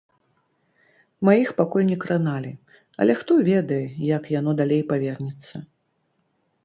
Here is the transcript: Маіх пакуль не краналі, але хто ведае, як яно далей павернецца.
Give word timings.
Маіх 1.29 1.49
пакуль 1.59 1.85
не 1.91 1.97
краналі, 2.03 2.51
але 3.05 3.13
хто 3.21 3.33
ведае, 3.51 3.81
як 4.17 4.23
яно 4.39 4.51
далей 4.63 4.83
павернецца. 4.93 5.55